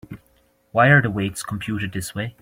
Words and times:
Why 0.71 0.87
are 0.87 0.99
the 1.03 1.11
weights 1.11 1.43
computed 1.43 1.91
this 1.93 2.15
way? 2.15 2.35